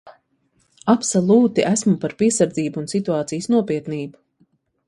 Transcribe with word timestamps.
Absolūti 0.93 1.67
esmu 1.73 1.93
par 2.05 2.17
piesardzību 2.23 2.83
un 2.85 2.91
situācijas 2.97 3.51
nopietnību. 3.57 4.23